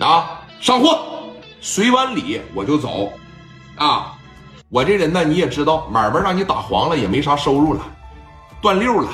[0.00, 0.98] 啊，上货，
[1.60, 3.12] 随完礼我就走，
[3.76, 4.14] 啊，
[4.70, 7.80] 我这人呢你也知道，买卖让你打黄了也没啥收入了，
[8.62, 9.08] 断溜了。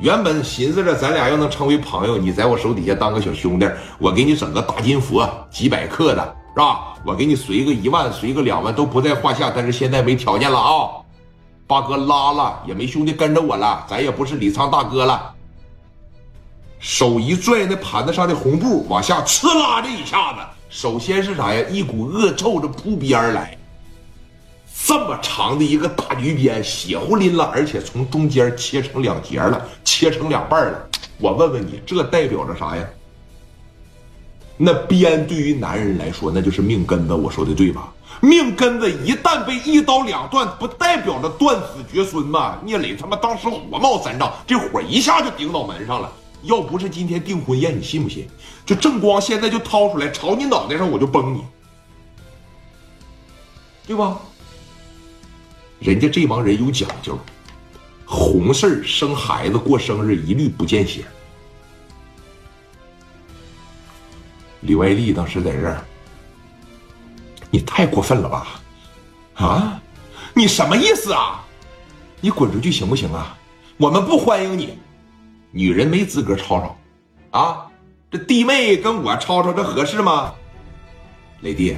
[0.00, 6.94] 原本寻思着咱俩要能成为朋友，你在我手底下当个小兄弟，我给你整个大金佛几百克的，是吧？
[7.06, 9.52] 我给你随个一万，随个两万都不在话下。
[9.54, 10.98] 但是现在没条件了啊，
[11.68, 15.32] 八哥拉了，也没兄弟跟着我了，咱也不是李沧大哥了。
[16.82, 21.64] 手一拽那盘子上的红布，往下呲啦这一下子，首先是啥呀？
[21.70, 23.56] 一股恶臭着扑鼻而来。
[24.84, 30.88] 这么长的一个大驴鞭，血乎淋了，而且从中间切成两截了，切成两半了。
[31.18, 32.84] 我问问你，这代表着啥呀？
[34.56, 37.14] 那鞭对于男人来说，那就是命根子。
[37.14, 37.92] 我说的对吧？
[38.20, 42.58] 命根子一旦被一刀两断，不代表着断子绝孙吗？
[42.64, 46.10] 聂磊他妈当时火冒三丈，这火一下就顶脑门上了。
[46.42, 48.26] 要不是今天订婚宴，你信不信？
[48.66, 51.44] 就正光现在就掏出来朝你脑袋上，我就崩你，
[53.86, 54.20] 对吧？
[55.78, 57.18] 人家这帮人有讲究，
[58.06, 61.04] 红事生孩子、过生日一律不见血。
[64.60, 65.84] 李外丽当时在这儿，
[67.50, 68.60] 你太过分了吧？
[69.34, 69.82] 啊，
[70.34, 71.44] 你什么意思啊？
[72.20, 73.36] 你滚出去行不行啊？
[73.76, 74.78] 我们不欢迎你，
[75.54, 77.66] 女人没资格吵吵，啊，
[78.10, 80.32] 这弟妹跟我吵吵，这合适吗？
[81.42, 81.76] 雷弟，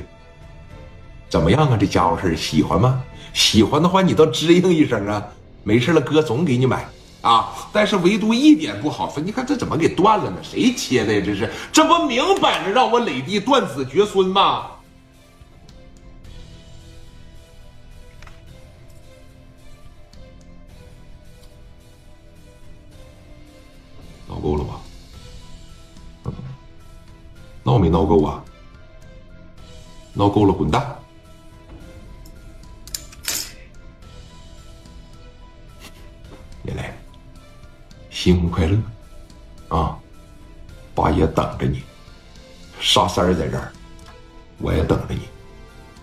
[1.28, 1.76] 怎么样啊？
[1.76, 3.02] 这家伙事喜欢吗？
[3.32, 5.20] 喜欢的话，你倒吱应一声啊！
[5.64, 6.86] 没事了，哥总给你买
[7.22, 7.52] 啊！
[7.72, 10.36] 但是唯独一点不好，说你看这怎么给断了呢？
[10.40, 11.20] 谁切的呀？
[11.24, 14.66] 这是，这不明摆着让我磊弟断子绝孙吗？
[24.44, 24.80] 够了吧？
[27.62, 28.44] 闹没闹够啊？
[30.12, 30.94] 闹够了，滚蛋！
[36.60, 36.94] 你来
[38.10, 38.78] 新婚快乐，
[39.74, 39.98] 啊！
[40.94, 41.82] 八爷等着你，
[42.80, 43.72] 沙三儿在这儿，
[44.58, 45.22] 我也等着你。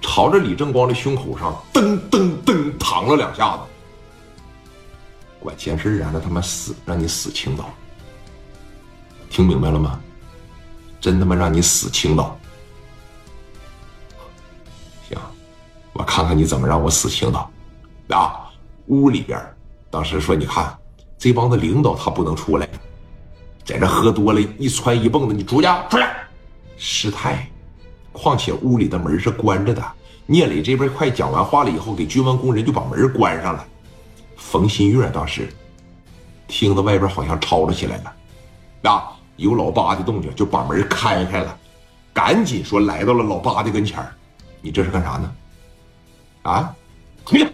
[0.01, 3.63] 朝着李正光的胸口上噔噔噔躺了两下子，
[5.39, 6.09] 管闲事啊！
[6.11, 7.69] 那他妈死，让你死青岛。
[9.31, 9.97] 听明白了吗？
[10.99, 12.37] 真他妈让你死青岛。
[15.07, 15.17] 行，
[15.93, 17.49] 我看看你怎么让我死青岛。
[18.09, 18.51] 啊！
[18.87, 19.39] 屋里边，
[19.89, 20.77] 当时说你看。
[21.17, 22.67] 这帮子领导他不能出来，
[23.63, 26.03] 在这喝多了，一窜一蹦的，你出去，出去，
[26.77, 27.47] 失态。
[28.11, 29.85] 况且屋里的门是关着的。
[30.25, 33.63] 聂磊这边快讲完话了以后，给军文工人就把门关上了。
[34.35, 35.47] 冯新月当时
[36.47, 38.13] 听到外边好像吵吵起来了，
[38.89, 41.57] 啊，有老八的动静，就把门开开了，
[42.13, 44.05] 赶紧说来到了老八的跟前
[44.61, 45.31] 你这是干啥呢？
[46.43, 46.75] 啊，
[47.25, 47.45] 出去！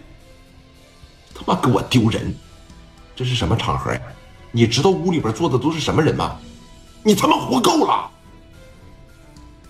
[1.34, 2.34] 他妈给我丢人！
[3.16, 4.00] 这是什么场合呀？
[4.52, 6.36] 你知道屋里边坐的都是什么人吗？
[7.02, 8.10] 你他妈活够了！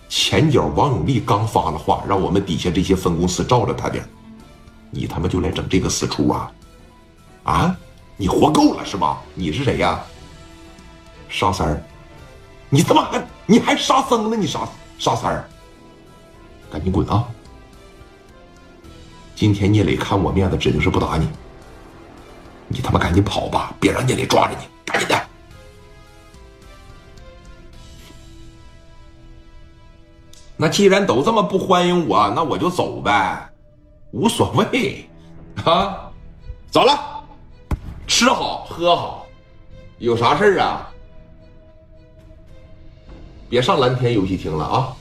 [0.09, 4.03] 前脚王永利刚发了话，让我们底下这些分公司照着他点
[4.91, 6.51] 你他妈就来整这个死出啊？
[7.43, 7.77] 啊！
[8.17, 9.21] 你活够了是吧？
[9.33, 10.03] 你是谁呀？
[11.29, 11.83] 沙三儿，
[12.69, 14.37] 你他妈还你还沙僧呢？
[14.37, 14.67] 你沙
[14.99, 15.49] 沙三儿，
[16.71, 17.27] 赶紧滚啊！
[19.35, 21.27] 今天聂磊看我面子，指定是不打你。
[22.67, 24.67] 你他妈赶紧跑吧，别让聂磊抓着你！
[24.85, 25.19] 赶紧的。
[30.55, 33.49] 那既然都这么不欢迎我，那我就走呗，
[34.11, 35.09] 无所谓
[35.63, 36.11] 啊。
[36.69, 37.23] 走了，
[38.05, 39.25] 吃好喝好，
[39.97, 40.87] 有啥事啊？
[43.49, 44.95] 别上蓝天游戏厅了啊。